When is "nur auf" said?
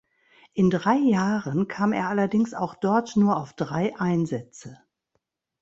3.17-3.53